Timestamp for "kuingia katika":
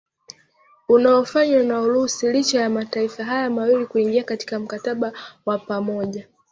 3.85-4.59